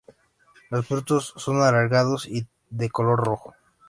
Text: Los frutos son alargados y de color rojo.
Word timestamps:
Los 0.71 0.87
frutos 0.87 1.31
son 1.37 1.61
alargados 1.61 2.25
y 2.27 2.47
de 2.71 2.89
color 2.89 3.23
rojo. 3.23 3.53